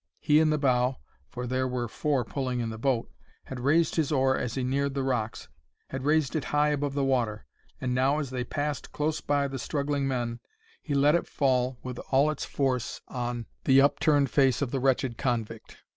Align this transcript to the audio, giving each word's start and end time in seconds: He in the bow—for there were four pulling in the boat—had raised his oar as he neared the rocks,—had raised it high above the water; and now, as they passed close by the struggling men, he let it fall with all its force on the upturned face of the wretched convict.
He 0.19 0.39
in 0.39 0.49
the 0.49 0.57
bow—for 0.57 1.45
there 1.45 1.67
were 1.67 1.87
four 1.87 2.25
pulling 2.25 2.59
in 2.59 2.71
the 2.71 2.79
boat—had 2.79 3.59
raised 3.59 3.97
his 3.97 4.11
oar 4.11 4.35
as 4.35 4.55
he 4.55 4.63
neared 4.63 4.95
the 4.95 5.03
rocks,—had 5.03 6.03
raised 6.03 6.35
it 6.35 6.45
high 6.45 6.69
above 6.69 6.95
the 6.95 7.03
water; 7.03 7.45
and 7.79 7.93
now, 7.93 8.17
as 8.17 8.31
they 8.31 8.43
passed 8.43 8.91
close 8.91 9.21
by 9.21 9.47
the 9.47 9.59
struggling 9.59 10.07
men, 10.07 10.39
he 10.81 10.95
let 10.95 11.13
it 11.13 11.27
fall 11.27 11.77
with 11.83 11.99
all 12.09 12.31
its 12.31 12.45
force 12.45 12.99
on 13.09 13.45
the 13.65 13.79
upturned 13.79 14.31
face 14.31 14.59
of 14.59 14.71
the 14.71 14.79
wretched 14.79 15.19
convict. 15.19 15.77